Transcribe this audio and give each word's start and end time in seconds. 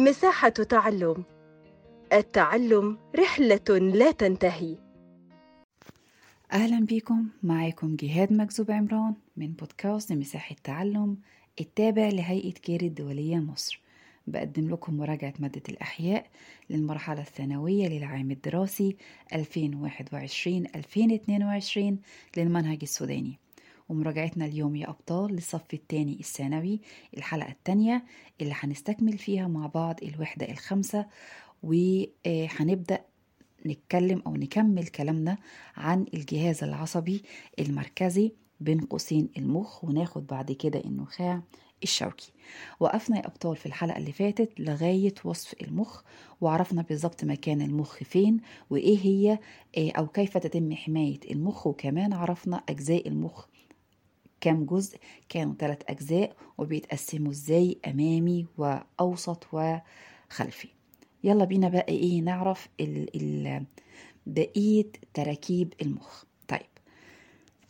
مساحة 0.00 0.48
تعلم. 0.48 1.24
التعلم 2.12 2.98
رحلة 3.16 3.78
لا 3.78 4.10
تنتهي. 4.10 4.76
أهلا 6.52 6.86
بكم. 6.86 7.28
معاكم 7.42 7.96
جهاد 7.96 8.32
مكذوب 8.32 8.70
عمران 8.70 9.14
من 9.36 9.52
بودكاست 9.52 10.12
مساحة 10.12 10.56
تعلم 10.64 11.16
التابع 11.60 12.08
لهيئة 12.08 12.52
كير 12.52 12.82
الدولية 12.82 13.36
مصر. 13.36 13.80
بقدم 14.26 14.70
لكم 14.70 14.96
مراجعة 14.96 15.34
مادة 15.38 15.62
الأحياء 15.68 16.26
للمرحلة 16.70 17.20
الثانوية 17.20 17.88
للعام 17.88 18.30
الدراسي 18.30 18.96
2021-2022 19.34 19.38
للمنهج 22.36 22.78
السوداني. 22.82 23.38
ومراجعتنا 23.90 24.44
اليوم 24.44 24.76
يا 24.76 24.88
أبطال 24.90 25.32
للصف 25.32 25.74
الثاني 25.74 26.16
الثانوي 26.20 26.80
الحلقة 27.16 27.50
الثانية 27.50 28.04
اللي 28.40 28.54
هنستكمل 28.60 29.18
فيها 29.18 29.48
مع 29.48 29.66
بعض 29.66 29.96
الوحدة 30.02 30.48
الخامسة 30.50 31.06
وهنبدأ 31.62 33.00
نتكلم 33.66 34.22
أو 34.26 34.36
نكمل 34.36 34.86
كلامنا 34.86 35.38
عن 35.76 36.06
الجهاز 36.14 36.64
العصبي 36.64 37.22
المركزي 37.58 38.32
بين 38.60 38.80
قوسين 38.80 39.28
المخ 39.38 39.84
وناخد 39.84 40.26
بعد 40.26 40.52
كده 40.52 40.80
النخاع 40.84 41.42
الشوكي. 41.82 42.32
وقفنا 42.80 43.16
يا 43.16 43.26
أبطال 43.26 43.56
في 43.56 43.66
الحلقة 43.66 43.98
اللي 43.98 44.12
فاتت 44.12 44.60
لغاية 44.60 45.14
وصف 45.24 45.54
المخ 45.62 46.02
وعرفنا 46.40 46.82
بالظبط 46.82 47.24
مكان 47.24 47.62
المخ 47.62 47.96
فين 47.96 48.40
وإيه 48.70 48.98
هي 48.98 49.38
أو 49.98 50.06
كيف 50.06 50.38
تتم 50.38 50.74
حماية 50.74 51.20
المخ 51.30 51.66
وكمان 51.66 52.12
عرفنا 52.12 52.62
أجزاء 52.68 53.08
المخ 53.08 53.46
كام 54.40 54.64
جزء؟ 54.64 54.98
كانوا 55.28 55.54
ثلاث 55.58 55.78
أجزاء 55.88 56.36
وبيتقسموا 56.58 57.30
إزاي؟ 57.30 57.78
أمامي 57.86 58.46
وأوسط 58.58 59.46
وخلفي. 59.52 60.68
يلا 61.24 61.44
بينا 61.44 61.68
بقى 61.68 61.88
إيه 61.88 62.20
نعرف 62.20 62.68
ال 62.80 63.16
ال 63.16 63.64
بقية 64.26 64.86
تراكيب 65.14 65.74
المخ. 65.82 66.24
طيب 66.48 66.60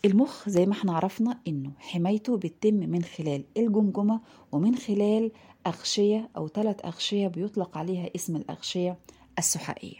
المخ 0.04 0.48
زي 0.48 0.66
ما 0.66 0.72
إحنا 0.72 0.92
عرفنا 0.96 1.40
إنه 1.48 1.70
حمايته 1.78 2.36
بتتم 2.36 2.74
من 2.74 3.02
خلال 3.02 3.44
الجمجمة 3.56 4.20
ومن 4.52 4.76
خلال 4.76 5.32
أغشية 5.66 6.28
أو 6.36 6.48
ثلاث 6.48 6.84
أغشية 6.84 7.28
بيطلق 7.28 7.78
عليها 7.78 8.10
اسم 8.16 8.36
الأغشية 8.36 8.98
السحائية. 9.38 9.96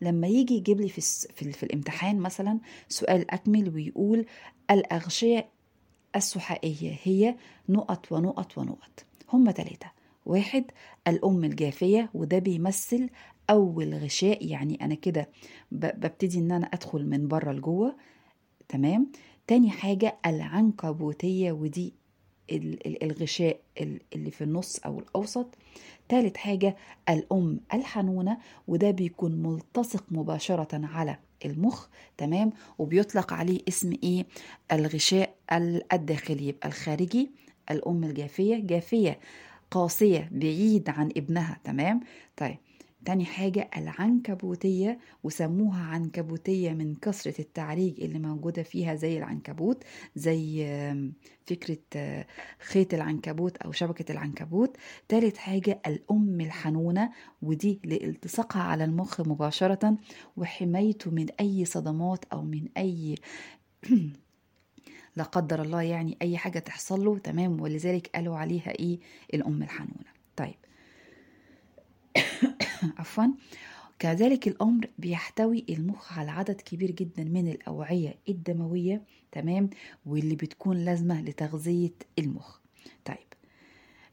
لما 0.00 0.26
يجي 0.26 0.54
يجيب 0.54 0.80
لي 0.80 0.88
في, 0.88 1.00
في, 1.34 1.52
في 1.52 1.62
الامتحان 1.62 2.18
مثلا 2.18 2.58
سؤال 2.88 3.30
أكمل 3.30 3.74
ويقول 3.74 4.26
الأغشية 4.70 5.48
السحائية 6.16 6.98
هي 7.02 7.34
نقط 7.68 8.12
ونقط 8.12 8.58
ونقط. 8.58 9.04
هم 9.32 9.50
ثلاثة 9.50 9.86
واحد 10.26 10.64
الأم 11.08 11.44
الجافية 11.44 12.10
وده 12.14 12.38
بيمثل 12.38 13.10
أول 13.50 13.94
غشاء 13.94 14.46
يعني 14.46 14.84
أنا 14.84 14.94
كده 14.94 15.28
ببتدي 15.72 16.38
إن 16.38 16.52
أنا 16.52 16.66
أدخل 16.66 17.06
من 17.06 17.28
بره 17.28 17.52
لجوه. 17.52 17.96
تمام؟ 18.68 19.12
تاني 19.46 19.70
حاجة 19.70 20.16
العنكبوتية 20.26 21.52
ودي 21.52 21.94
الغشاء 23.02 23.60
اللي 24.14 24.30
في 24.30 24.44
النص 24.44 24.78
أو 24.78 24.98
الأوسط. 24.98 25.46
تالت 26.08 26.36
حاجة 26.36 26.76
الأم 27.08 27.60
الحنونة 27.74 28.38
وده 28.68 28.90
بيكون 28.90 29.32
ملتصق 29.32 30.04
مباشرة 30.10 30.80
على 30.86 31.18
المخ 31.44 31.86
تمام؟ 32.18 32.52
وبيطلق 32.78 33.32
عليه 33.32 33.60
اسم 33.68 33.92
إيه؟ 34.02 34.26
الغشاء 34.72 35.34
الداخلي 35.92 36.48
يبقى 36.48 36.68
الخارجي 36.68 37.30
الأم 37.70 38.04
الجافية 38.04 38.56
جافية 38.56 39.18
قاسية 39.70 40.28
بعيد 40.32 40.88
عن 40.90 41.08
ابنها 41.16 41.58
تمام؟ 41.64 42.00
طيب 42.36 42.56
تاني 43.04 43.24
حاجة 43.24 43.70
العنكبوتية 43.76 44.98
وسموها 45.22 45.82
عنكبوتية 45.82 46.72
من 46.72 46.94
كثرة 46.94 47.40
التعريج 47.40 48.00
اللي 48.00 48.18
موجودة 48.18 48.62
فيها 48.62 48.94
زي 48.94 49.18
العنكبوت 49.18 49.84
زي 50.16 50.66
فكرة 51.46 52.24
خيط 52.58 52.94
العنكبوت 52.94 53.56
أو 53.56 53.72
شبكة 53.72 54.12
العنكبوت. 54.12 54.76
تالت 55.08 55.36
حاجة 55.36 55.80
الأم 55.86 56.40
الحنونة 56.40 57.10
ودي 57.42 57.80
لالتصاقها 57.84 58.62
على 58.62 58.84
المخ 58.84 59.20
مباشرة 59.20 59.96
وحمايته 60.36 61.10
من 61.10 61.26
أي 61.40 61.64
صدمات 61.64 62.24
أو 62.32 62.42
من 62.42 62.68
أي 62.76 63.14
لا 65.16 65.24
قدر 65.24 65.62
الله 65.62 65.82
يعني 65.82 66.16
أي 66.22 66.38
حاجة 66.38 66.58
تحصل 66.58 67.04
له. 67.04 67.18
تمام؟ 67.18 67.60
ولذلك 67.60 68.10
قالوا 68.14 68.36
عليها 68.36 68.70
إيه؟ 68.70 68.98
الأم 69.34 69.62
الحنونة. 69.62 70.14
طيب. 70.36 70.54
عفوا. 72.98 73.26
كذلك 73.98 74.48
الأمر 74.48 74.90
بيحتوي 74.98 75.64
المخ 75.68 76.18
على 76.18 76.30
عدد 76.30 76.60
كبير 76.60 76.90
جدا 76.90 77.24
من 77.24 77.48
الأوعية 77.48 78.14
الدموية 78.28 79.02
تمام؟ 79.32 79.70
واللي 80.06 80.36
بتكون 80.36 80.76
لازمة 80.76 81.22
لتغذية 81.22 81.94
المخ. 82.18 82.58
طيب 83.04 83.16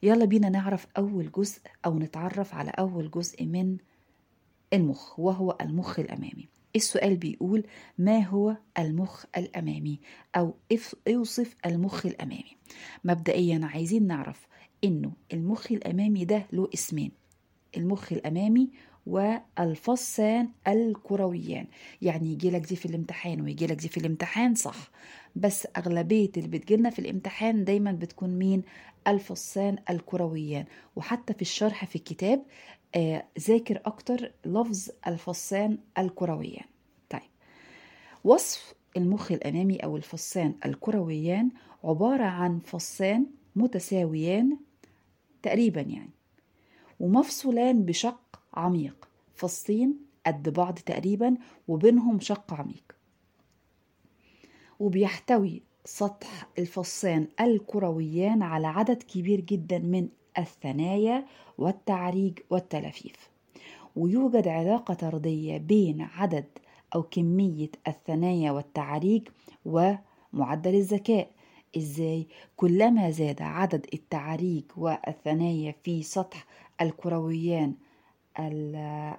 يلا 0.02 0.24
بينا 0.24 0.48
نعرف 0.48 0.86
أول 0.98 1.32
جزء 1.32 1.60
أو 1.86 1.98
نتعرف 1.98 2.54
على 2.54 2.70
أول 2.70 3.10
جزء 3.10 3.44
من 3.44 3.76
المخ 4.72 5.18
وهو 5.20 5.58
المخ 5.60 5.98
الأمامي. 5.98 6.48
السؤال 6.76 7.16
بيقول 7.16 7.64
ما 7.98 8.18
هو 8.20 8.56
المخ 8.78 9.24
الأمامي؟ 9.36 10.00
أو 10.36 10.54
اوصف 11.08 11.56
المخ 11.66 12.06
الأمامي. 12.06 12.56
مبدئيا 13.04 13.60
عايزين 13.62 14.06
نعرف 14.06 14.46
إنه 14.84 15.12
المخ 15.32 15.72
الأمامي 15.72 16.24
ده 16.24 16.46
له 16.52 16.68
اسمين. 16.74 17.21
المخ 17.76 18.12
الأمامي 18.12 18.70
والفصان 19.06 20.48
الكرويان. 20.68 21.66
يعني 22.02 22.32
يجي 22.32 22.50
لك 22.50 22.60
دي 22.60 22.76
في 22.76 22.86
الامتحان 22.86 23.40
ويجي 23.40 23.66
لك 23.66 23.76
دي 23.76 23.88
في 23.88 23.96
الامتحان 23.96 24.54
صح. 24.54 24.90
بس 25.36 25.68
أغلبية 25.76 26.30
اللي 26.36 26.48
بتجيلنا 26.48 26.90
في 26.90 26.98
الامتحان 26.98 27.64
دايما 27.64 27.92
بتكون 27.92 28.38
مين؟ 28.38 28.62
الفصان 29.08 29.76
الكرويان. 29.90 30.64
وحتى 30.96 31.34
في 31.34 31.42
الشرح 31.42 31.84
في 31.84 31.96
الكتاب 31.96 32.42
آه 32.94 33.24
ذاكر 33.40 33.80
أكتر 33.84 34.32
لفظ 34.46 34.88
الفصان 35.06 35.78
الكرويان. 35.98 36.64
طيب. 37.10 37.20
وصف 38.24 38.74
المخ 38.96 39.32
الأمامي 39.32 39.76
أو 39.76 39.96
الفصان 39.96 40.54
الكرويان 40.66 41.50
عبارة 41.84 42.24
عن 42.24 42.58
فصان 42.58 43.26
متساويان 43.56 44.56
تقريبا 45.42 45.80
يعني. 45.80 46.10
ومفصولان 47.02 47.82
بشق 47.84 48.40
عميق. 48.54 49.08
فصين 49.34 49.96
قد 50.26 50.48
بعض 50.48 50.78
تقريبا 50.78 51.36
وبينهم 51.68 52.20
شق 52.20 52.54
عميق. 52.54 52.96
وبيحتوي 54.80 55.62
سطح 55.84 56.48
الفصان 56.58 57.26
الكرويان 57.40 58.42
على 58.42 58.66
عدد 58.66 59.02
كبير 59.02 59.40
جدا 59.40 59.78
من 59.78 60.08
الثنايا 60.38 61.26
والتعريج 61.58 62.38
والتلافيف. 62.50 63.30
ويوجد 63.96 64.48
علاقة 64.48 64.94
طردية 64.94 65.58
بين 65.58 66.00
عدد 66.00 66.44
أو 66.94 67.02
كمية 67.02 67.70
الثنايا 67.88 68.50
والتعريج 68.50 69.28
ومعدل 69.64 70.74
الذكاء. 70.74 71.30
إزاي؟ 71.76 72.26
كلما 72.56 73.10
زاد 73.10 73.42
عدد 73.42 73.86
التعاريج 73.94 74.64
والثنايا 74.76 75.74
في 75.84 76.02
سطح 76.02 76.46
الكرويان 76.80 77.74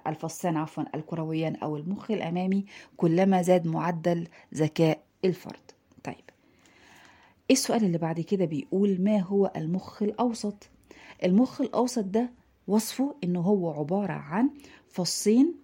الفصان 0.06 0.56
عفوا 0.56 0.84
الكرويان 0.94 1.56
أو 1.56 1.76
المخ 1.76 2.10
الأمامي 2.10 2.64
كلما 2.96 3.42
زاد 3.42 3.66
معدل 3.66 4.28
ذكاء 4.54 5.02
الفرد. 5.24 5.70
طيب 6.04 6.24
السؤال 7.50 7.84
اللي 7.84 7.98
بعد 7.98 8.20
كده 8.20 8.44
بيقول 8.44 9.00
ما 9.00 9.18
هو 9.20 9.52
المخ 9.56 10.02
الأوسط؟ 10.02 10.68
المخ 11.24 11.60
الأوسط 11.60 12.04
ده 12.04 12.30
وصفه 12.68 13.14
إنه 13.24 13.40
هو 13.40 13.70
عبارة 13.70 14.12
عن 14.12 14.50
فصين 14.88 15.54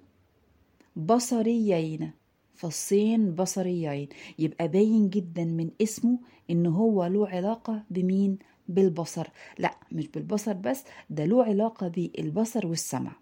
بصريين 0.97 2.11
فصين 2.55 3.35
بصريين. 3.35 4.09
يبقى 4.39 4.69
باين 4.69 5.11
جدا 5.11 5.45
من 5.45 5.71
اسمه 5.83 6.19
ان 6.51 6.67
هو 6.67 7.07
له 7.07 7.29
علاقة 7.29 7.83
بمين؟ 7.91 8.39
بالبصر. 8.75 9.29
لا 9.59 9.75
مش 9.93 10.09
بالبصر 10.09 10.53
بس 10.53 10.85
ده 11.11 11.25
له 11.25 11.45
علاقة 11.45 11.89
بالبصر 11.89 12.67
والسمع. 12.67 13.13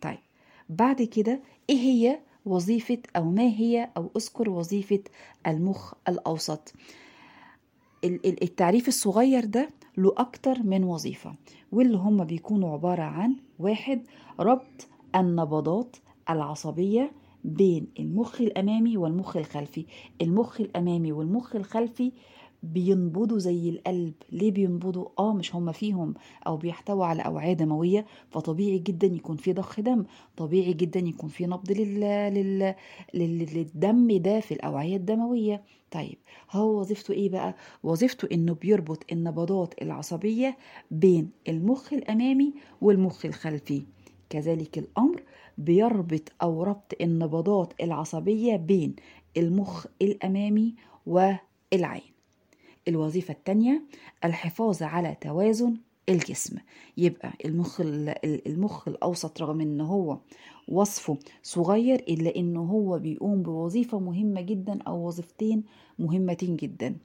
طيب 0.00 0.18
بعد 0.68 1.02
كده 1.02 1.40
إيه 1.70 1.76
هي 1.76 2.20
وظيفة 2.46 2.98
أو 3.16 3.24
ما 3.30 3.42
هي 3.42 3.90
أو 3.96 4.10
اذكر 4.16 4.50
وظيفة 4.50 5.00
المخ 5.46 5.94
الأوسط؟ 6.08 6.72
التعريف 8.24 8.88
الصغير 8.88 9.44
ده 9.44 9.68
له 9.96 10.14
أكتر 10.16 10.62
من 10.62 10.84
وظيفة 10.84 11.34
واللي 11.72 11.96
هم 11.96 12.24
بيكونوا 12.24 12.72
عبارة 12.72 13.02
عن 13.02 13.36
واحد 13.58 14.06
ربط 14.40 14.88
النبضات 15.16 15.96
العصبية 16.30 17.12
بين 17.44 17.86
المخ 17.98 18.40
الأمامي 18.40 18.96
والمخ 18.96 19.36
الخلفي. 19.36 19.86
المخ 20.22 20.60
الأمامي 20.60 21.12
والمخ 21.12 21.56
الخلفي 21.56 22.12
بينبضوا 22.62 23.38
زي 23.38 23.68
القلب. 23.70 24.12
ليه 24.32 24.50
بينبضوا؟ 24.50 25.08
آه 25.18 25.34
مش 25.34 25.54
هم 25.54 25.72
فيهم 25.72 26.14
أو 26.46 26.56
بيحتووا 26.56 27.06
على 27.06 27.22
أوعية 27.22 27.52
دموية 27.52 28.06
فطبيعي 28.30 28.78
جدا 28.78 29.06
يكون 29.06 29.36
في 29.36 29.52
ضخ 29.52 29.80
دم. 29.80 30.04
طبيعي 30.36 30.72
جدا 30.72 31.00
يكون 31.00 31.28
في 31.28 31.46
نبض 31.46 31.72
لل... 31.72 32.00
لل... 32.34 32.74
لل... 33.14 33.54
للدم 33.54 34.16
ده 34.22 34.40
في 34.40 34.54
الأوعية 34.54 34.96
الدموية. 34.96 35.62
طيب 35.90 36.18
هو 36.50 36.80
وظيفته 36.80 37.12
إيه 37.12 37.28
بقى؟ 37.30 37.54
وظيفته 37.82 38.28
إنه 38.32 38.54
بيربط 38.54 39.04
النبضات 39.12 39.82
العصبية 39.82 40.56
بين 40.90 41.30
المخ 41.48 41.92
الأمامي 41.92 42.54
والمخ 42.80 43.26
الخلفي. 43.26 43.82
كذلك 44.30 44.78
الأمر 44.78 45.22
بيربط 45.58 46.32
أو 46.42 46.62
ربط 46.62 46.92
النبضات 47.00 47.72
العصبية 47.82 48.56
بين 48.56 48.96
المخ 49.36 49.86
الأمامي 50.02 50.74
والعين. 51.06 52.19
الوظيفة 52.88 53.32
التانية 53.32 53.82
الحفاظ 54.24 54.82
على 54.82 55.16
توازن 55.20 55.76
الجسم. 56.08 56.56
يبقى 56.96 57.32
المخ 57.44 57.80
المخ 58.24 58.88
الأوسط 58.88 59.42
رغم 59.42 59.60
إن 59.60 59.80
هو 59.80 60.18
وصفه 60.68 61.18
صغير 61.42 61.94
إلا 62.08 62.36
إنه 62.36 62.60
هو 62.62 62.98
بيقوم 62.98 63.42
بوظيفة 63.42 63.98
مهمة 63.98 64.40
جدا 64.40 64.82
أو 64.82 65.06
وظيفتين 65.06 65.64
مهمتين 65.98 66.56
جدا. 66.56 66.96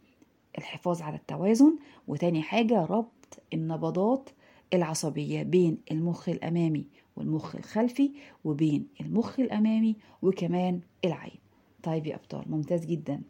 الحفاظ 0.57 1.01
على 1.01 1.15
التوازن 1.15 1.77
وتاني 2.07 2.41
حاجة 2.41 2.85
ربط 2.85 3.39
النبضات 3.53 4.29
العصبية 4.73 5.43
بين 5.43 5.77
المخ 5.91 6.29
الأمامي 6.29 6.85
والمخ 7.15 7.55
الخلفي 7.55 8.11
وبين 8.43 8.87
المخ 9.01 9.39
الأمامي 9.39 9.95
وكمان 10.21 10.79
العين. 11.05 11.39
طيب 11.83 12.07
يا 12.07 12.15
أبطال 12.15 12.51
ممتاز 12.51 12.85
جدا. 12.85 13.21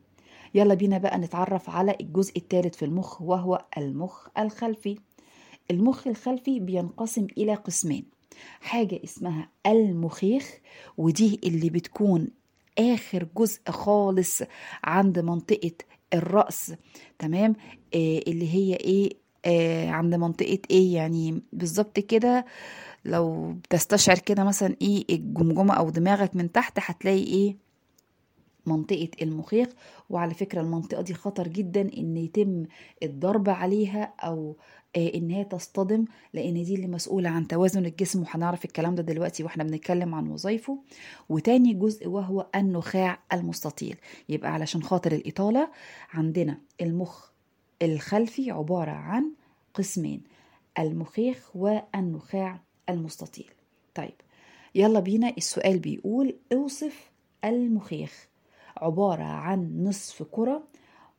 يلا 0.53 0.73
بينا 0.73 0.97
بقى 0.97 1.17
نتعرف 1.17 1.69
على 1.69 1.95
الجزء 2.01 2.37
الثالث 2.37 2.75
في 2.75 2.85
المخ 2.85 3.21
وهو 3.21 3.65
المخ 3.77 4.27
الخلفي. 4.39 4.97
المخ 5.71 6.07
الخلفي 6.07 6.59
بينقسم 6.59 7.27
إلى 7.37 7.53
قسمين. 7.53 8.05
حاجة 8.61 8.99
اسمها 9.03 9.49
المخيخ 9.65 10.51
ودي 10.97 11.39
اللي 11.43 11.69
بتكون 11.69 12.27
آخر 12.79 13.27
جزء 13.37 13.59
خالص 13.69 14.41
عند 14.83 15.19
منطقة 15.19 15.71
الرأس. 16.13 16.73
تمام؟ 17.19 17.55
آه 17.95 18.21
اللي 18.27 18.53
هي 18.53 18.75
إيه؟ 18.75 19.09
آه 19.45 19.89
عند 19.89 20.15
منطقة 20.15 20.59
إيه 20.71 20.93
يعني 20.95 21.41
بالظبط 21.53 21.99
كده؟ 21.99 22.45
لو 23.05 23.51
بتستشعر 23.53 24.19
كده 24.19 24.43
مثلا 24.43 24.75
إيه 24.81 25.05
الجمجمة 25.09 25.73
أو 25.73 25.89
دماغك 25.89 26.35
من 26.35 26.51
تحت 26.51 26.79
هتلاقي 26.81 27.23
إيه؟ 27.23 27.55
منطقة 28.67 29.09
المخيخ 29.21 29.67
وعلى 30.09 30.33
فكرة 30.33 30.61
المنطقة 30.61 31.01
دي 31.01 31.13
خطر 31.13 31.47
جدا 31.47 31.81
إن 31.97 32.17
يتم 32.17 32.65
الضرب 33.03 33.49
عليها 33.49 34.13
أو 34.19 34.55
إن 34.97 35.29
هي 35.29 35.43
تصطدم 35.43 36.05
لأن 36.33 36.63
دي 36.63 36.75
اللي 36.75 36.87
مسؤولة 36.87 37.29
عن 37.29 37.47
توازن 37.47 37.85
الجسم 37.85 38.21
وهنعرف 38.21 38.65
الكلام 38.65 38.95
ده 38.95 39.03
دلوقتي 39.03 39.43
وإحنا 39.43 39.63
بنتكلم 39.63 40.15
عن 40.15 40.27
وظائفه 40.27 40.79
وتاني 41.29 41.73
جزء 41.73 42.07
وهو 42.07 42.47
النخاع 42.55 43.19
المستطيل. 43.33 43.95
يبقى 44.29 44.53
علشان 44.53 44.83
خاطر 44.83 45.11
الإطالة 45.11 45.69
عندنا 46.13 46.57
المخ 46.81 47.29
الخلفي 47.81 48.51
عبارة 48.51 48.91
عن 48.91 49.31
قسمين 49.73 50.21
المخيخ 50.79 51.55
والنخاع 51.55 52.59
المستطيل. 52.89 53.51
طيب 53.95 54.13
يلا 54.75 54.99
بينا 54.99 55.33
السؤال 55.37 55.79
بيقول 55.79 56.35
أوصف 56.53 57.11
المخيخ. 57.45 58.27
عبارة 58.77 59.23
عن 59.23 59.83
نصف 59.83 60.23
كرة 60.23 60.63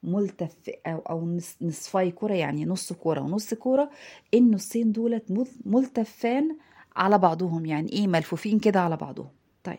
ملتف 0.03 0.56
أو, 0.87 0.99
أو 0.99 1.38
نصفي 1.61 2.11
كرة 2.11 2.35
يعني 2.35 2.64
نص 2.64 2.93
كرة 2.93 3.20
ونص 3.20 3.55
كرة 3.55 3.91
النصين 4.35 4.93
دولت 4.93 5.47
ملتفان 5.64 6.56
على 6.97 7.19
بعضهم 7.19 7.67
يعني 7.67 7.93
إيه 7.93 8.06
ملفوفين 8.06 8.58
كده 8.58 8.81
على 8.81 8.97
بعضهم. 8.97 9.29
طيب. 9.64 9.79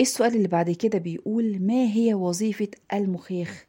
السؤال 0.00 0.36
اللي 0.36 0.48
بعد 0.48 0.70
كده 0.70 0.98
بيقول 0.98 1.58
ما 1.60 1.84
هي 1.92 2.14
وظيفة 2.14 2.68
المخيخ؟ 2.92 3.66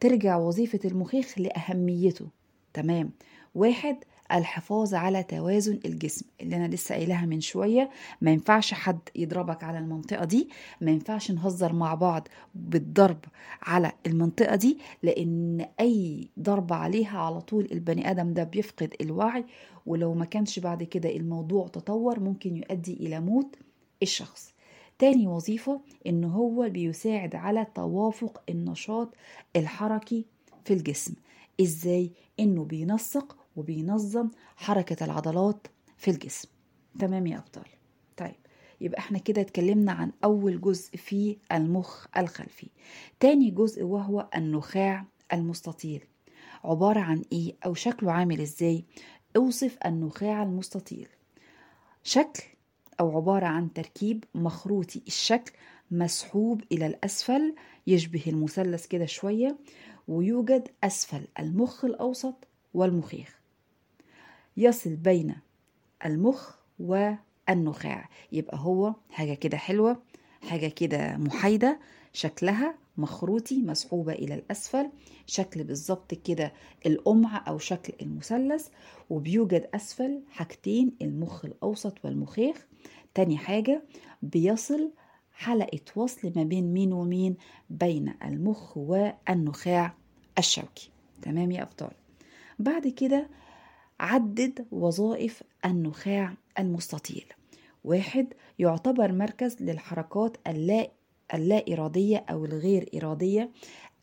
ترجع 0.00 0.36
وظيفة 0.36 0.80
المخيخ 0.84 1.38
لأهميته. 1.38 2.26
تمام. 2.74 3.10
واحد 3.54 3.96
الحفاظ 4.32 4.94
على 4.94 5.22
توازن 5.22 5.80
الجسم 5.84 6.26
اللي 6.40 6.56
أنا 6.56 6.66
لسه 6.74 6.94
قايلها 6.94 7.26
من 7.26 7.40
شوية. 7.40 7.90
ما 8.20 8.30
ينفعش 8.30 8.74
حد 8.74 8.98
يضربك 9.16 9.64
على 9.64 9.78
المنطقة 9.78 10.24
دي. 10.24 10.48
ما 10.80 10.90
ينفعش 10.90 11.30
نهزر 11.30 11.72
مع 11.72 11.94
بعض 11.94 12.28
بالضرب 12.54 13.24
على 13.62 13.92
المنطقة 14.06 14.56
دي 14.56 14.78
لأن 15.02 15.66
أي 15.80 16.28
ضربه 16.40 16.74
عليها 16.76 17.18
على 17.18 17.40
طول 17.40 17.68
البني 17.72 18.10
آدم 18.10 18.32
ده 18.34 18.44
بيفقد 18.44 18.94
الوعي. 19.00 19.44
ولو 19.86 20.14
ما 20.14 20.24
كانش 20.24 20.58
بعد 20.58 20.82
كده 20.82 21.16
الموضوع 21.16 21.68
تطور 21.68 22.20
ممكن 22.20 22.56
يؤدي 22.56 22.92
إلى 22.94 23.20
موت 23.20 23.56
الشخص. 24.02 24.54
تاني 24.98 25.26
وظيفة 25.26 25.80
إن 26.06 26.24
هو 26.24 26.68
بيساعد 26.68 27.34
على 27.34 27.66
توافق 27.74 28.42
النشاط 28.48 29.14
الحركي 29.56 30.24
في 30.64 30.74
الجسم. 30.74 31.14
إزاي؟ 31.60 32.10
إنه 32.40 32.64
بينسق 32.64 33.36
وبينظم 33.58 34.30
حركة 34.56 35.04
العضلات 35.04 35.66
في 35.96 36.10
الجسم. 36.10 36.48
تمام 36.98 37.26
يا 37.26 37.38
أبطال؟ 37.38 37.66
طيب 38.16 38.34
يبقى 38.80 38.98
إحنا 38.98 39.18
كده 39.18 39.40
اتكلمنا 39.40 39.92
عن 39.92 40.12
أول 40.24 40.60
جزء 40.60 40.96
في 40.96 41.36
المخ 41.52 42.06
الخلفي. 42.16 42.68
تاني 43.20 43.50
جزء 43.50 43.82
وهو 43.82 44.28
النخاع 44.36 45.04
المستطيل. 45.32 46.04
عبارة 46.64 47.00
عن 47.00 47.22
إيه؟ 47.32 47.56
أو 47.66 47.74
شكله 47.74 48.12
عامل 48.12 48.40
إزاي؟ 48.40 48.84
أوصف 49.36 49.78
النخاع 49.86 50.42
المستطيل. 50.42 51.08
شكل 52.02 52.42
أو 53.00 53.16
عبارة 53.16 53.46
عن 53.46 53.72
تركيب 53.72 54.24
مخروطي. 54.34 55.02
الشكل 55.06 55.52
مسحوب 55.90 56.62
إلى 56.72 56.86
الأسفل 56.86 57.54
يشبه 57.86 58.22
المثلث 58.26 58.86
كده 58.86 59.06
شوية 59.06 59.58
ويوجد 60.08 60.68
أسفل 60.84 61.26
المخ 61.38 61.84
الأوسط 61.84 62.34
والمخيخ. 62.74 63.37
يصل 64.58 64.96
بين 64.96 65.34
المخ 66.04 66.54
والنخاع. 66.78 68.08
يبقى 68.32 68.58
هو 68.60 68.94
حاجة 69.10 69.34
كده 69.34 69.56
حلوة 69.56 70.02
حاجة 70.42 70.66
كده 70.68 71.16
محايدة 71.16 71.78
شكلها 72.12 72.74
مخروطي 72.96 73.62
مسحوبة 73.62 74.12
إلى 74.12 74.34
الأسفل 74.34 74.90
شكل 75.26 75.64
بالظبط 75.64 76.14
كده 76.14 76.52
القمع 76.86 77.44
أو 77.48 77.58
شكل 77.58 77.92
المثلث 78.02 78.68
وبيوجد 79.10 79.68
أسفل 79.74 80.20
حاجتين 80.30 80.92
المخ 81.02 81.44
الأوسط 81.44 82.04
والمخيخ. 82.04 82.66
تاني 83.14 83.36
حاجة 83.38 83.82
بيصل 84.22 84.90
حلقة 85.32 85.80
وصل 85.96 86.32
ما 86.36 86.42
بين 86.42 86.72
مين 86.72 86.92
ومين؟ 86.92 87.36
بين 87.70 88.14
المخ 88.24 88.76
والنخاع 88.76 89.94
الشوكي. 90.38 90.90
تمام 91.22 91.50
يا 91.50 91.62
أبطال؟ 91.62 91.90
بعد 92.58 92.88
كده 92.88 93.28
عدد 94.00 94.66
وظائف 94.72 95.42
النخاع 95.64 96.34
المستطيل 96.58 97.24
واحد 97.84 98.26
يعتبر 98.58 99.12
مركز 99.12 99.56
للحركات 99.62 100.36
اللا 100.46 100.90
اللا 101.34 101.64
إرادية 101.72 102.24
أو 102.30 102.44
الغير 102.44 102.88
إرادية 102.94 103.50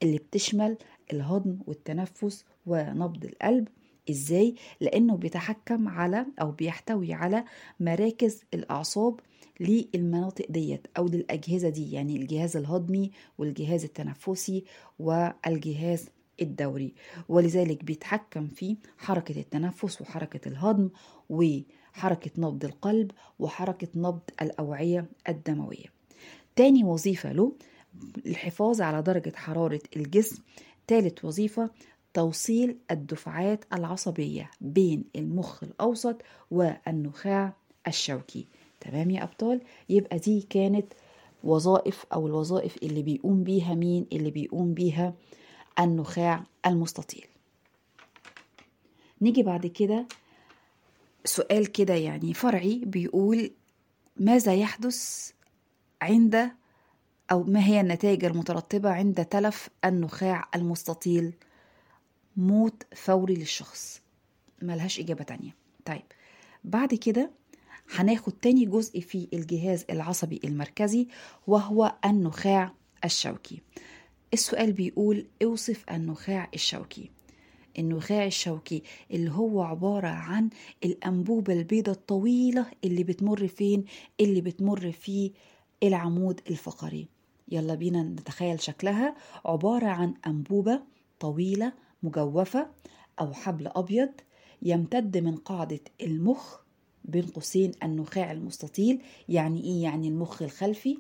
اللي 0.04 0.18
بتشمل 0.18 0.78
الهضم 1.14 1.58
والتنفس 1.68 2.46
ونبض 2.66 3.26
القلب 3.26 3.68
إزاي؟ 4.10 4.56
لأنه 4.82 5.16
بيتحكم 5.18 5.88
على 5.88 6.26
أو 6.42 6.52
بيحتوي 6.52 7.14
على 7.14 7.44
مراكز 7.80 8.42
الأعصاب 8.54 9.20
للمناطق 9.60 10.46
ديت 10.50 10.88
أو 10.98 11.08
للأجهزة 11.08 11.70
دي 11.70 11.92
يعني 11.92 12.16
الجهاز 12.16 12.58
الهضمي 12.58 13.12
والجهاز 13.38 13.84
التنفسي 13.84 14.64
والجهاز 15.00 16.10
الدوري. 16.42 16.94
ولذلك 17.30 17.84
بيتحكم 17.84 18.48
في 18.48 18.78
حركة 18.98 19.40
التنفس 19.40 20.02
وحركة 20.02 20.48
الهضم 20.48 20.90
وحركة 21.30 22.32
نبض 22.38 22.66
القلب 22.66 23.12
وحركة 23.40 23.88
نبض 23.96 24.20
الأوعية 24.42 25.06
الدموية. 25.30 25.86
تاني 26.56 26.84
وظيفة 26.84 27.32
له 27.32 27.54
الحفاظ 28.26 28.82
على 28.82 29.02
درجة 29.02 29.34
حرارة 29.36 29.82
الجسم. 29.96 30.44
تالت 30.88 31.26
وظيفة 31.26 31.70
توصيل 32.14 32.78
الدفعات 32.92 33.66
العصبية 33.74 34.52
بين 34.62 35.04
المخ 35.16 35.64
الأوسط 35.64 36.22
والنخاع 36.52 37.54
الشوكي. 37.88 38.48
تمام 38.80 39.12
يا 39.12 39.24
أبطال؟ 39.24 39.62
يبقى 39.90 40.18
دي 40.20 40.42
كانت 40.50 40.94
وظائف 41.44 42.06
أو 42.14 42.28
الوظائف 42.28 42.78
اللي 42.84 43.04
بيقوم 43.04 43.44
بيها 43.44 43.74
مين؟ 43.76 44.06
اللي 44.14 44.32
بيقوم 44.32 44.74
بيها 44.74 45.14
النخاع 45.80 46.44
المستطيل. 46.66 47.26
نيجي 49.22 49.44
بعد 49.44 49.68
كده 49.68 50.08
سؤال 51.26 51.72
كده 51.72 51.94
يعني 51.94 52.34
فرعي 52.34 52.82
بيقول 52.86 53.52
ماذا 54.18 54.54
يحدث 54.56 55.32
عند 56.02 56.52
أو 57.32 57.44
ما 57.44 57.66
هي 57.66 57.82
النتائج 57.82 58.26
المترتبة 58.26 58.90
عند 58.90 59.26
تلف 59.26 59.70
النخاع 59.86 60.50
المستطيل 60.56 61.34
موت 62.38 62.84
فوري 62.96 63.36
للشخص؟ 63.36 64.02
ملهاش 64.62 65.00
إجابة 65.00 65.24
تانية. 65.24 65.56
طيب 65.86 66.04
بعد 66.64 66.94
كده 66.94 67.32
هناخد 67.96 68.34
تاني 68.34 68.66
جزء 68.66 69.00
في 69.00 69.28
الجهاز 69.34 69.86
العصبي 69.90 70.40
المركزي 70.44 71.08
وهو 71.48 71.96
النخاع 72.06 72.74
الشوكي. 73.06 73.62
السؤال 74.34 74.74
بيقول 74.74 75.26
أوصف 75.44 75.86
النخاع 75.92 76.50
الشوكي. 76.54 77.10
النخاع 77.80 78.26
الشوكي 78.26 78.84
اللي 79.12 79.32
هو 79.32 79.62
عبارة 79.62 80.08
عن 80.08 80.50
الأنبوبة 80.86 81.54
البيضة 81.54 81.92
الطويلة 81.92 82.66
اللي 82.84 83.04
بتمر 83.04 83.48
فين؟ 83.48 83.86
اللي 84.22 84.42
بتمر 84.42 84.92
في 84.92 85.32
العمود 85.84 86.42
الفقري. 86.50 87.08
يلا 87.48 87.76
بينا 87.76 88.04
نتخيل 88.04 88.62
شكلها. 88.62 89.16
عبارة 89.46 89.88
عن 89.88 90.14
أنبوبة 90.28 90.82
طويلة 91.20 91.74
مجوفة 92.04 92.68
أو 93.20 93.34
حبل 93.34 93.68
أبيض 93.68 94.10
يمتد 94.62 95.18
من 95.18 95.36
قاعدة 95.36 95.80
المخ 96.02 96.58
بين 97.06 97.26
قوسين 97.28 97.72
النخاع 97.84 98.32
المستطيل 98.32 99.02
يعني 99.30 99.64
إيه؟ 99.64 99.84
يعني 99.84 100.08
المخ 100.08 100.42
الخلفي 100.42 100.98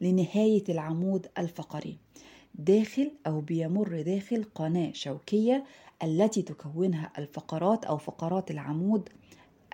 لنهاية 0.00 0.64
العمود 0.68 1.26
الفقري. 1.38 1.98
داخل 2.54 3.10
أو 3.26 3.40
بيمر 3.40 4.02
داخل 4.02 4.44
قناة 4.54 4.92
شوكية 4.92 5.64
التي 6.02 6.42
تكونها 6.42 7.12
الفقرات 7.18 7.84
أو 7.84 7.96
فقرات 7.98 8.50
العمود 8.50 9.08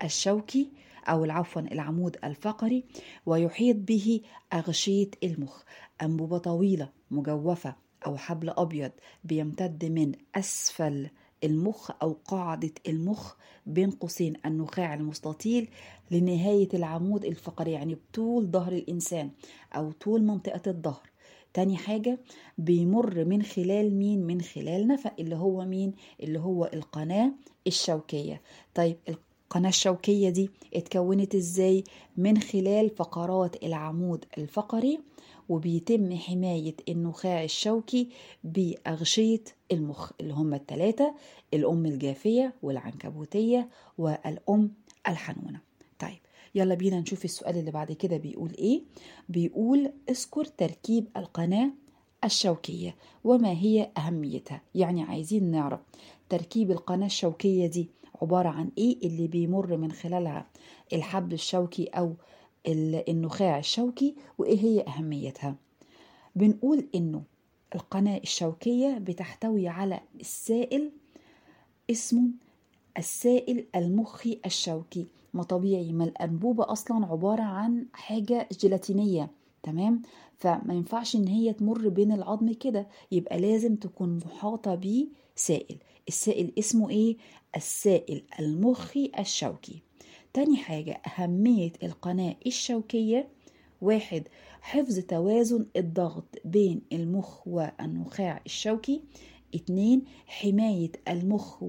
الشوكي 0.03 0.69
أو 1.07 1.31
عفوا 1.31 1.61
العمود 1.61 2.17
الفقري 2.23 2.83
ويحيط 3.25 3.75
به 3.77 4.21
أغشية 4.53 5.09
المخ. 5.23 5.63
أنبوبة 6.01 6.37
طويلة 6.37 6.89
مجوفة 7.11 7.75
أو 8.05 8.17
حبل 8.17 8.49
أبيض 8.49 8.91
بيمتد 9.23 9.85
من 9.85 10.11
أسفل 10.35 11.09
المخ 11.43 11.91
أو 12.01 12.17
قاعدة 12.25 12.71
المخ 12.87 13.33
بين 13.65 13.91
قوسين 13.91 14.33
النخاع 14.45 14.93
المستطيل 14.93 15.69
لنهاية 16.11 16.69
العمود 16.73 17.25
الفقري 17.25 17.71
يعني 17.71 17.95
بطول 17.95 18.45
ظهر 18.51 18.71
الإنسان 18.73 19.29
أو 19.75 19.91
طول 19.91 20.23
منطقة 20.23 20.61
الظهر. 20.71 21.10
تاني 21.53 21.77
حاجة 21.77 22.19
بيمر 22.57 23.25
من 23.25 23.43
خلال 23.43 23.95
مين؟ 23.95 24.23
من 24.27 24.41
خلال 24.41 24.87
نفق 24.87 25.13
اللي 25.19 25.35
هو 25.35 25.65
مين؟ 25.65 25.93
اللي 26.23 26.39
هو 26.39 26.69
القناة 26.73 27.31
الشوكية. 27.67 28.41
طيب 28.75 28.97
القناة 29.09 29.69
الشوكية 29.69 30.29
دي 30.29 30.49
اتكونت 30.75 31.35
إزاي؟ 31.35 31.83
من 32.17 32.37
خلال 32.37 32.89
فقرات 32.89 33.63
العمود 33.63 34.25
الفقري 34.37 34.99
وبيتم 35.49 36.15
حماية 36.17 36.75
النخاع 36.89 37.43
الشوكي 37.43 38.09
بأغشية 38.43 39.43
المخ 39.71 40.11
اللي 40.21 40.33
هم 40.33 40.53
التلاتة 40.53 41.13
الأم 41.53 41.85
الجافية 41.85 42.53
والعنكبوتية 42.63 43.69
والأم 43.97 44.71
الحنونة. 45.07 45.59
طيب 45.59 45.70
يلا 46.55 46.75
بينا 46.75 46.99
نشوف 46.99 47.25
السؤال 47.25 47.57
اللي 47.57 47.71
بعد 47.71 47.91
كده 47.91 48.17
بيقول 48.17 48.51
إيه؟ 48.59 48.81
بيقول 49.29 49.91
اذكر 50.09 50.45
تركيب 50.45 51.07
القناة 51.17 51.71
الشوكية 52.23 52.95
وما 53.23 53.51
هي 53.51 53.91
أهميتها. 53.97 54.61
يعني 54.75 55.03
عايزين 55.03 55.43
نعرف 55.51 55.79
تركيب 56.29 56.71
القناة 56.71 57.05
الشوكية 57.05 57.67
دي 57.67 57.89
عبارة 58.21 58.49
عن 58.49 58.69
إيه؟ 58.77 58.97
اللي 59.07 59.27
بيمر 59.27 59.77
من 59.77 59.91
خلالها 59.91 60.47
الحبل 60.93 61.33
الشوكي 61.33 61.85
أو 61.85 62.13
النخاع 62.67 63.59
الشوكي 63.59 64.15
وإيه 64.37 64.59
هي 64.59 64.81
أهميتها؟ 64.87 65.55
بنقول 66.35 66.87
إنه 66.95 67.23
القناة 67.75 68.17
الشوكية 68.17 68.97
بتحتوي 68.97 69.67
على 69.67 69.99
السائل 70.19 70.91
اسمه 71.91 72.27
السائل 72.97 73.65
المخي 73.75 74.39
الشوكي. 74.45 75.07
ما 75.33 75.43
طبيعي. 75.43 75.91
ما 75.93 76.03
الأنبوبة 76.03 76.71
أصلا 76.71 77.05
عبارة 77.05 77.41
عن 77.41 77.85
حاجة 77.93 78.47
جيلاتينية 78.59 79.31
تمام؟ 79.63 80.01
فما 80.37 80.73
ينفعش 80.73 81.15
إن 81.15 81.27
هي 81.27 81.53
تمر 81.53 81.89
بين 81.89 82.11
العظم 82.11 82.53
كده. 82.53 82.87
يبقى 83.11 83.39
لازم 83.41 83.75
تكون 83.75 84.17
محاطة 84.25 84.75
بسائل. 84.75 85.77
السائل 86.07 86.51
اسمه 86.59 86.89
إيه؟ 86.89 87.17
السائل 87.55 88.23
المخي 88.39 89.11
الشوكي. 89.19 89.81
تاني 90.33 90.57
حاجة 90.57 91.01
أهمية 91.07 91.73
القناة 91.83 92.35
الشوكية. 92.47 93.27
واحد 93.81 94.23
حفظ 94.61 94.99
توازن 94.99 95.65
الضغط 95.75 96.25
بين 96.45 96.81
المخ 96.93 97.47
والنخاع 97.47 98.41
الشوكي. 98.45 99.01
اتنين 99.55 100.01
حماية 100.27 100.91
المخ 101.07 101.63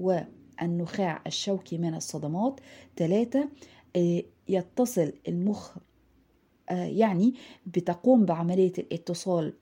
والنخاع 0.61 1.21
الشوكي 1.27 1.77
من 1.77 1.95
الصدمات. 1.95 2.59
تلاتة 2.95 3.47
يتصل 4.49 5.13
المخ 5.27 5.77
يعني 6.71 7.33
بتقوم 7.65 8.25
بعملية 8.25 8.73
الاتصال 8.77 9.53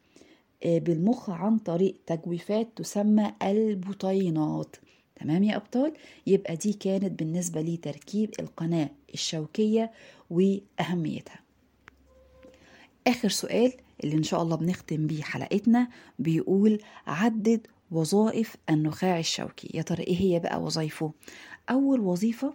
بالمخ 0.66 1.30
عن 1.30 1.58
طريق 1.58 1.96
تجويفات 2.06 2.68
تسمى 2.76 3.32
البطينات 3.44 4.76
تمام 5.16 5.44
يا 5.44 5.56
أبطال؟ 5.56 5.94
يبقى 6.28 6.56
دي 6.56 6.74
كانت 6.74 7.20
بالنسبة 7.20 7.62
لي 7.62 7.78
تركيب 7.78 8.30
القناة 8.40 8.90
الشوكية 9.14 9.92
وأهميتها. 10.30 11.40
آخر 13.08 13.30
سؤال 13.30 13.74
اللي 14.04 14.16
إن 14.16 14.24
شاء 14.24 14.42
الله 14.42 14.56
بنختم 14.56 15.08
بيه 15.08 15.22
حلقتنا 15.22 15.88
بيقول 16.20 16.80
عدد 17.08 17.68
وظائف 17.92 18.56
النخاع 18.70 19.20
الشوكي. 19.20 19.70
يا 19.74 19.82
ترى 19.82 20.04
إيه 20.04 20.18
هي 20.22 20.40
بقى 20.40 20.62
وظائفه؟ 20.62 21.12
أول 21.70 22.00
وظيفة 22.00 22.54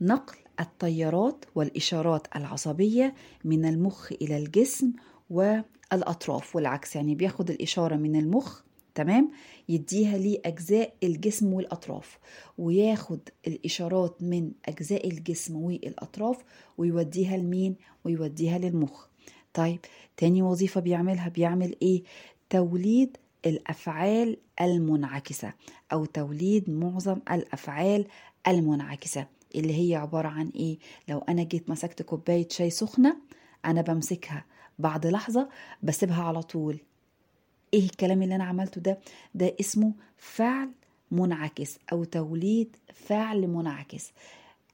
نقل 0.00 0.36
التيارات 0.60 1.44
والإشارات 1.54 2.26
العصبية 2.36 3.14
من 3.44 3.64
المخ 3.64 4.12
إلى 4.22 4.36
الجسم 4.38 4.92
والأطراف 5.30 6.56
والعكس 6.56 6.96
يعني 6.96 7.14
بياخد 7.14 7.50
الإشارة 7.50 7.96
من 7.96 8.16
المخ 8.16 8.60
تمام 8.94 9.30
يديها 9.68 10.18
لأجزاء 10.18 10.94
الجسم 11.02 11.52
والأطراف 11.52 12.18
وياخد 12.58 13.20
الإشارات 13.46 14.22
من 14.22 14.52
أجزاء 14.68 15.08
الجسم 15.08 15.56
والأطراف 15.56 16.36
ويوديها 16.78 17.36
لمين؟ 17.36 17.76
ويوديها 18.04 18.58
للمخ. 18.58 19.06
طيب 19.54 19.78
تاني 20.16 20.42
وظيفة 20.42 20.80
بيعملها 20.80 21.28
بيعمل 21.28 21.76
إيه؟ 21.82 22.02
توليد 22.50 23.16
الأفعال 23.48 24.36
المنعكسة 24.60 25.52
أو 25.92 26.04
توليد 26.04 26.70
معظم 26.70 27.18
الأفعال 27.30 28.06
المنعكسة. 28.48 29.26
اللي 29.54 29.90
هي 29.90 29.96
عبارة 29.96 30.28
عن 30.28 30.48
إيه؟ 30.48 30.78
لو 31.08 31.18
أنا 31.18 31.42
جيت 31.42 31.70
مسكت 31.70 32.02
كوباية 32.02 32.48
شاي 32.50 32.70
سخنة 32.70 33.16
أنا 33.64 33.82
بمسكها 33.82 34.44
بعد 34.78 35.06
لحظة 35.06 35.48
بسيبها 35.82 36.22
على 36.22 36.42
طول. 36.42 36.78
إيه 37.74 37.84
الكلام 37.84 38.22
اللي 38.22 38.34
أنا 38.34 38.44
عملته 38.44 38.80
ده؟ 38.80 38.98
ده 39.34 39.56
اسمه 39.60 39.92
فعل 40.16 40.70
منعكس 41.10 41.78
أو 41.92 42.04
توليد 42.04 42.76
فعل 42.94 43.46
منعكس 43.48 44.12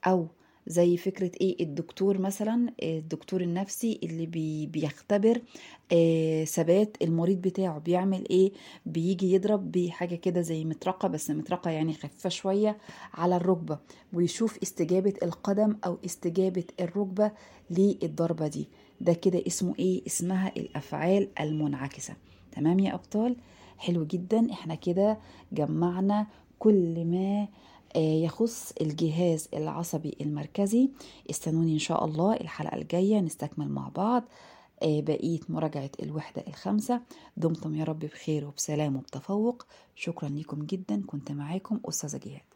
أو 0.07 0.27
زي 0.67 0.97
فكرة 0.97 1.31
إيه؟ 1.41 1.63
الدكتور 1.63 2.17
مثلا 2.17 2.73
الدكتور 2.83 3.41
النفسي 3.41 3.99
اللي 4.03 4.25
بي 4.25 4.65
بيختبر 4.65 5.41
آه 5.91 6.43
ثبات 6.43 6.97
المريض 7.01 7.41
بتاعه. 7.41 7.79
بيعمل 7.79 8.29
إيه؟ 8.29 8.51
بيجي 8.85 9.33
يضرب 9.33 9.71
بحاجة 9.71 10.15
كده 10.15 10.41
زي 10.41 10.65
مطرقة 10.65 11.07
بس 11.07 11.31
مطرقة 11.31 11.71
يعني 11.71 11.93
خفيفة 11.93 12.29
شوية 12.29 12.77
على 13.13 13.35
الركبة. 13.35 13.79
ويشوف 14.13 14.57
استجابة 14.63 15.13
القدم 15.23 15.77
أو 15.85 15.97
استجابة 16.05 16.63
الركبة 16.79 17.31
للضربة 17.69 18.47
دي. 18.47 18.67
ده 19.01 19.13
كده 19.13 19.43
اسمه 19.47 19.73
إيه؟ 19.79 20.01
اسمها 20.07 20.51
الأفعال 20.57 21.29
المنعكسة. 21.39 22.13
تمام 22.51 22.79
يا 22.79 22.93
أبطال؟ 22.93 23.35
حلو 23.77 24.05
جدا. 24.05 24.51
إحنا 24.51 24.75
كده 24.75 25.17
جمعنا 25.51 26.27
كل 26.59 27.05
ما 27.05 27.47
يخص 27.95 28.73
الجهاز 28.81 29.49
العصبي 29.53 30.17
المركزي. 30.21 30.89
استنوني 31.29 31.73
إن 31.73 31.79
شاء 31.79 32.05
الله 32.05 32.33
الحلقة 32.33 32.75
الجاية 32.75 33.19
نستكمل 33.19 33.69
مع 33.69 33.89
بعض. 33.89 34.23
بقية 34.83 35.39
مراجعة 35.49 35.91
الوحدة 36.03 36.43
الخامسة. 36.47 37.01
دمتم 37.37 37.75
يا 37.75 37.83
رب 37.83 37.99
بخير 37.99 38.47
وبسلام 38.47 38.95
وبتفوق. 38.95 39.65
شكرا 39.95 40.29
لكم 40.29 40.65
جدا. 40.65 41.03
كنت 41.07 41.31
معاكم 41.31 41.79
أستاذة 41.85 42.19
جهاد. 42.25 42.54